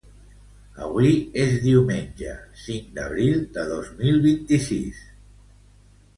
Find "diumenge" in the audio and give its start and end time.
1.65-2.31